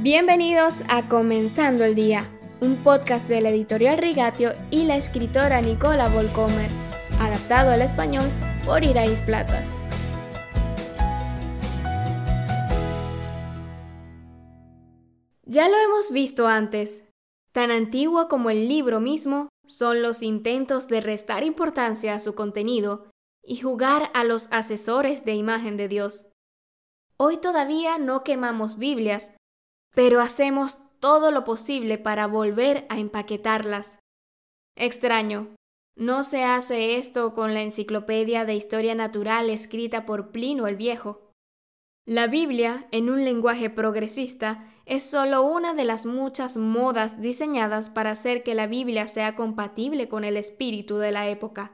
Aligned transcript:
Bienvenidos 0.00 0.76
a 0.90 1.08
Comenzando 1.08 1.82
el 1.82 1.94
Día, 1.94 2.30
un 2.60 2.76
podcast 2.76 3.26
de 3.28 3.40
la 3.40 3.48
editorial 3.48 3.96
Rigatio 3.96 4.52
y 4.70 4.84
la 4.84 4.98
escritora 4.98 5.62
Nicola 5.62 6.10
Volcomer, 6.10 6.68
adaptado 7.18 7.70
al 7.70 7.80
español 7.80 8.26
por 8.66 8.84
Irais 8.84 9.22
Plata. 9.22 9.64
Ya 15.46 15.66
lo 15.70 15.78
hemos 15.78 16.12
visto 16.12 16.46
antes. 16.46 17.08
Tan 17.52 17.70
antiguo 17.70 18.28
como 18.28 18.50
el 18.50 18.68
libro 18.68 19.00
mismo 19.00 19.48
son 19.66 20.02
los 20.02 20.22
intentos 20.22 20.88
de 20.88 21.00
restar 21.00 21.42
importancia 21.42 22.12
a 22.12 22.20
su 22.20 22.34
contenido 22.34 23.10
y 23.42 23.56
jugar 23.56 24.10
a 24.12 24.24
los 24.24 24.48
asesores 24.50 25.24
de 25.24 25.36
imagen 25.36 25.78
de 25.78 25.88
Dios. 25.88 26.30
Hoy 27.16 27.38
todavía 27.38 27.96
no 27.96 28.24
quemamos 28.24 28.76
Biblias, 28.76 29.30
pero 29.96 30.20
hacemos 30.20 30.76
todo 31.00 31.30
lo 31.30 31.44
posible 31.44 31.96
para 31.96 32.26
volver 32.26 32.84
a 32.90 32.98
empaquetarlas. 32.98 33.98
Extraño, 34.76 35.54
no 35.96 36.22
se 36.22 36.44
hace 36.44 36.98
esto 36.98 37.32
con 37.32 37.54
la 37.54 37.62
enciclopedia 37.62 38.44
de 38.44 38.54
historia 38.54 38.94
natural 38.94 39.48
escrita 39.48 40.04
por 40.04 40.32
Plino 40.32 40.66
el 40.66 40.76
Viejo. 40.76 41.32
La 42.06 42.26
Biblia, 42.26 42.88
en 42.90 43.08
un 43.08 43.24
lenguaje 43.24 43.70
progresista, 43.70 44.70
es 44.84 45.02
solo 45.02 45.42
una 45.42 45.72
de 45.72 45.86
las 45.86 46.04
muchas 46.04 46.58
modas 46.58 47.18
diseñadas 47.22 47.88
para 47.88 48.10
hacer 48.10 48.42
que 48.42 48.54
la 48.54 48.66
Biblia 48.66 49.08
sea 49.08 49.34
compatible 49.34 50.10
con 50.10 50.24
el 50.24 50.36
espíritu 50.36 50.98
de 50.98 51.10
la 51.10 51.26
época. 51.30 51.72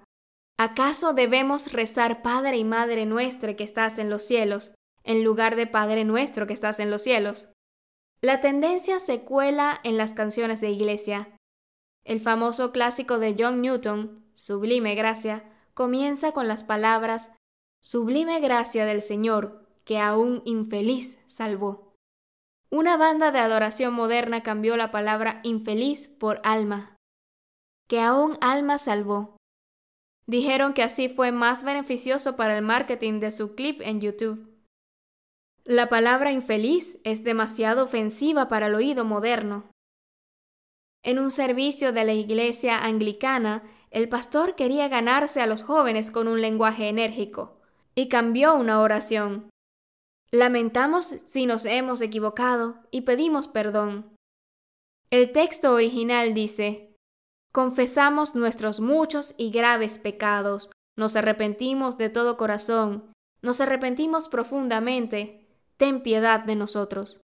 ¿Acaso 0.61 1.13
debemos 1.13 1.73
rezar 1.73 2.23
Padre 2.23 2.57
y 2.57 2.65
Madre 2.65 3.05
nuestra 3.05 3.57
que 3.57 3.65
estás 3.65 3.99
en 3.99 4.11
los 4.11 4.23
cielos, 4.23 4.77
en 5.03 5.25
lugar 5.25 5.57
de 5.57 5.67
Padre 5.67 6.05
nuestro 6.05 6.47
que 6.47 6.55
estás 6.55 6.79
en 6.79 6.89
los 6.89 7.03
cielos? 7.03 7.52
La 8.25 8.41
tendencia 8.41 9.01
se 9.01 9.25
cuela 9.25 9.81
en 9.83 9.97
las 9.97 10.13
canciones 10.13 10.61
de 10.61 10.71
iglesia. 10.71 11.37
El 12.05 12.21
famoso 12.21 12.71
clásico 12.71 13.19
de 13.19 13.35
John 13.37 13.61
Newton, 13.63 14.25
Sublime 14.37 14.95
Gracia, 14.95 15.45
comienza 15.75 16.31
con 16.31 16.47
las 16.47 16.63
palabras 16.63 17.33
Sublime 17.81 18.39
Gracia 18.39 18.87
del 18.87 19.03
Señor, 19.03 19.67
que 19.85 19.99
a 19.99 20.17
un 20.17 20.43
infeliz 20.45 21.21
salvó. 21.27 21.97
Una 22.71 22.97
banda 22.97 23.33
de 23.33 23.41
adoración 23.41 23.93
moderna 23.93 24.45
cambió 24.45 24.77
la 24.77 24.93
palabra 24.93 25.41
infeliz 25.43 26.09
por 26.09 26.41
alma, 26.45 26.97
que 27.89 28.01
a 28.01 28.15
un 28.15 28.39
alma 28.41 28.79
salvó. 28.79 29.37
Dijeron 30.29 30.75
que 30.75 30.85
así 30.85 31.09
fue 31.09 31.33
más 31.33 31.65
beneficioso 31.65 32.37
para 32.37 32.57
el 32.57 32.63
marketing 32.63 33.19
de 33.19 33.33
su 33.33 33.57
clip 33.57 33.81
en 33.83 34.01
YouTube. 34.01 34.52
La 35.65 35.89
palabra 35.89 36.33
infeliz 36.33 36.99
es 37.05 37.23
demasiado 37.23 37.85
ofensiva 37.85 38.49
para 38.49 38.67
el 38.67 38.75
oído 38.75 39.05
moderno. 39.05 39.71
En 41.05 41.21
un 41.21 41.31
servicio 41.31 41.93
de 41.93 42.05
la 42.05 42.15
iglesia 42.15 42.85
anglicana, 42.85 43.63
el 43.91 44.09
pastor 44.09 44.57
quería 44.57 44.89
ganarse 44.89 45.41
a 45.41 45.47
los 45.47 45.63
jóvenes 45.63 46.11
con 46.11 46.27
un 46.27 46.41
lenguaje 46.41 46.89
enérgico, 46.89 47.61
y 47.95 48.09
cambió 48.09 48.57
una 48.57 48.81
oración. 48.81 49.51
Lamentamos 50.33 51.17
si 51.27 51.47
nos 51.47 51.65
hemos 51.65 52.01
equivocado 52.01 52.81
y 52.91 53.03
pedimos 53.03 53.47
perdón. 53.47 54.17
El 55.11 55.31
texto 55.31 55.75
original 55.75 56.35
dice, 56.35 56.97
Confesamos 57.53 58.35
nuestros 58.35 58.81
muchos 58.81 59.35
y 59.37 59.51
graves 59.51 59.99
pecados, 59.99 60.71
nos 60.97 61.15
arrepentimos 61.17 61.99
de 61.99 62.09
todo 62.09 62.37
corazón, 62.37 63.13
nos 63.43 63.61
arrepentimos 63.61 64.29
profundamente, 64.29 65.42
ten 65.83 66.01
piedad 66.01 66.45
de 66.45 66.55
nosotros. 66.55 67.21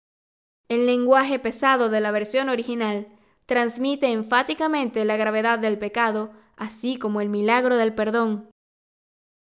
El 0.68 0.88
lenguaje 0.88 1.38
pesado 1.38 1.90
de 1.90 2.02
la 2.02 2.10
versión 2.10 2.50
original 2.50 3.08
transmite 3.46 4.08
enfáticamente 4.08 5.06
la 5.06 5.16
gravedad 5.16 5.60
del 5.60 5.78
pecado, 5.78 6.32
así 6.56 6.98
como 6.98 7.22
el 7.22 7.30
milagro 7.30 7.78
del 7.78 7.94
perdón. 7.94 8.50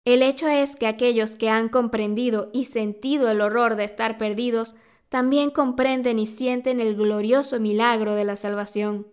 El 0.04 0.22
hecho 0.22 0.50
es 0.50 0.76
que 0.76 0.88
aquellos 0.88 1.38
que 1.38 1.50
han 1.50 1.70
comprendido 1.70 2.50
y 2.52 2.66
sentido 2.66 3.32
el 3.32 3.40
horror 3.40 3.78
de 3.78 3.86
estar 3.86 4.18
perdidos, 4.18 4.76
también 5.08 5.52
comprenden 5.52 6.20
y 6.20 6.26
sienten 6.26 6.82
el 6.82 6.98
glorioso 6.98 7.62
milagro 7.62 8.14
de 8.14 8.26
la 8.26 8.36
salvación. 8.36 9.08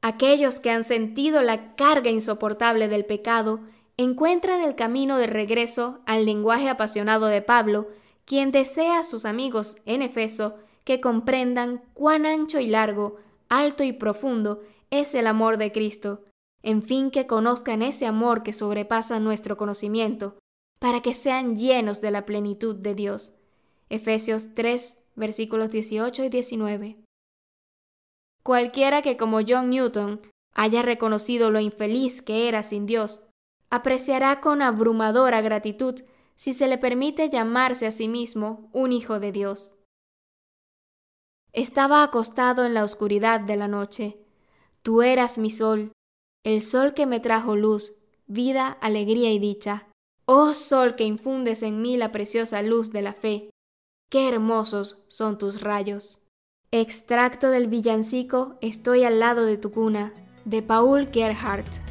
Aquellos 0.00 0.60
que 0.60 0.70
han 0.70 0.84
sentido 0.84 1.42
la 1.42 1.74
carga 1.74 2.10
insoportable 2.10 2.86
del 2.86 3.04
pecado 3.04 3.58
encuentran 3.96 4.60
el 4.60 4.76
camino 4.76 5.18
de 5.18 5.26
regreso 5.26 6.02
al 6.06 6.24
lenguaje 6.24 6.68
apasionado 6.68 7.26
de 7.26 7.42
Pablo 7.42 7.88
quien 8.26 8.52
desea 8.52 8.98
a 8.98 9.04
sus 9.04 9.24
amigos 9.24 9.76
en 9.86 10.02
Efeso 10.02 10.56
que 10.84 11.00
comprendan 11.00 11.82
cuán 11.94 12.26
ancho 12.26 12.60
y 12.60 12.66
largo, 12.66 13.16
alto 13.48 13.82
y 13.82 13.92
profundo 13.92 14.60
es 14.90 15.14
el 15.14 15.26
amor 15.26 15.56
de 15.56 15.72
Cristo, 15.72 16.22
en 16.62 16.82
fin 16.82 17.10
que 17.10 17.26
conozcan 17.26 17.82
ese 17.82 18.04
amor 18.06 18.42
que 18.42 18.52
sobrepasa 18.52 19.20
nuestro 19.20 19.56
conocimiento, 19.56 20.38
para 20.78 21.00
que 21.00 21.14
sean 21.14 21.56
llenos 21.56 22.00
de 22.00 22.10
la 22.10 22.26
plenitud 22.26 22.76
de 22.76 22.94
Dios. 22.94 23.34
Efesios 23.88 24.54
3, 24.54 24.98
versículos 25.14 25.70
18 25.70 26.24
y 26.24 26.28
19. 26.28 26.96
Cualquiera 28.42 29.02
que 29.02 29.16
como 29.16 29.40
John 29.46 29.70
Newton 29.70 30.20
haya 30.52 30.82
reconocido 30.82 31.50
lo 31.50 31.60
infeliz 31.60 32.22
que 32.22 32.48
era 32.48 32.62
sin 32.62 32.86
Dios, 32.86 33.24
apreciará 33.70 34.40
con 34.40 34.62
abrumadora 34.62 35.40
gratitud 35.40 36.02
si 36.36 36.54
se 36.54 36.68
le 36.68 36.78
permite 36.78 37.28
llamarse 37.28 37.86
a 37.86 37.90
sí 37.90 38.08
mismo 38.08 38.70
un 38.72 38.92
hijo 38.92 39.18
de 39.18 39.32
Dios. 39.32 39.76
Estaba 41.52 42.02
acostado 42.02 42.64
en 42.64 42.74
la 42.74 42.84
oscuridad 42.84 43.40
de 43.40 43.56
la 43.56 43.66
noche. 43.66 44.18
Tú 44.82 45.02
eras 45.02 45.38
mi 45.38 45.50
sol, 45.50 45.92
el 46.44 46.62
sol 46.62 46.94
que 46.94 47.06
me 47.06 47.18
trajo 47.18 47.56
luz, 47.56 47.96
vida, 48.26 48.68
alegría 48.80 49.32
y 49.32 49.38
dicha. 49.38 49.88
Oh 50.26 50.54
sol 50.54 50.96
que 50.96 51.04
infundes 51.04 51.62
en 51.62 51.80
mí 51.80 51.96
la 51.96 52.12
preciosa 52.12 52.60
luz 52.62 52.92
de 52.92 53.02
la 53.02 53.14
fe. 53.14 53.50
Qué 54.10 54.28
hermosos 54.28 55.06
son 55.08 55.38
tus 55.38 55.62
rayos. 55.62 56.22
Extracto 56.70 57.50
del 57.50 57.68
villancico 57.68 58.58
Estoy 58.60 59.04
al 59.04 59.18
lado 59.18 59.46
de 59.46 59.56
tu 59.56 59.70
cuna, 59.70 60.12
de 60.44 60.62
Paul 60.62 61.08
Gerhardt. 61.12 61.85